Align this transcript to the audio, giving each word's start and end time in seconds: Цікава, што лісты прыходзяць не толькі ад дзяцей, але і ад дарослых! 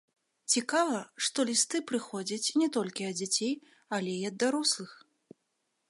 Цікава, 0.53 1.01
што 1.27 1.39
лісты 1.49 1.81
прыходзяць 1.91 2.53
не 2.63 2.71
толькі 2.79 3.07
ад 3.11 3.15
дзяцей, 3.21 3.53
але 3.99 4.11
і 4.21 4.29
ад 4.33 4.45
дарослых! 4.47 4.91